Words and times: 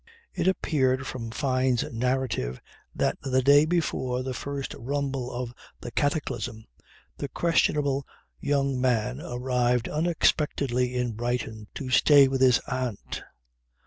It 0.33 0.47
appeared 0.47 1.05
from 1.05 1.29
Fyne's 1.29 1.83
narrative 1.93 2.59
that 2.95 3.19
the 3.21 3.43
day 3.43 3.65
before 3.65 4.23
the 4.23 4.33
first 4.33 4.73
rumble 4.73 5.31
of 5.31 5.53
the 5.79 5.91
cataclysm 5.91 6.65
the 7.17 7.27
questionable 7.29 8.07
young 8.39 8.81
man 8.81 9.21
arrived 9.23 9.87
unexpectedly 9.87 10.95
in 10.95 11.11
Brighton 11.11 11.67
to 11.75 11.91
stay 11.91 12.27
with 12.27 12.41
his 12.41 12.57
"Aunt." 12.67 13.21